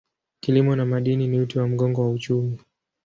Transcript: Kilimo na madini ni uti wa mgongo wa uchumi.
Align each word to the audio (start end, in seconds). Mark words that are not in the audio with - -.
Kilimo 0.39 0.75
na 0.75 0.85
madini 0.85 1.27
ni 1.27 1.39
uti 1.41 1.59
wa 1.59 1.67
mgongo 1.67 2.01
wa 2.01 2.09
uchumi. 2.09 2.59